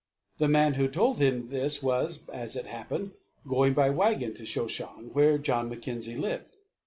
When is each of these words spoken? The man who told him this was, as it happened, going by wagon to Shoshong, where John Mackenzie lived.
The 0.39 0.47
man 0.47 0.73
who 0.73 0.87
told 0.87 1.19
him 1.19 1.49
this 1.49 1.83
was, 1.83 2.27
as 2.33 2.55
it 2.55 2.65
happened, 2.65 3.11
going 3.45 3.75
by 3.75 3.91
wagon 3.91 4.33
to 4.33 4.45
Shoshong, 4.47 5.13
where 5.13 5.37
John 5.37 5.69
Mackenzie 5.69 6.17
lived. 6.17 6.55